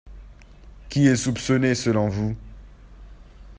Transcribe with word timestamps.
Qui 0.89 1.05
est 1.05 1.15
soupçonné 1.15 1.75
selon 1.75 2.07
vous? 2.09 2.35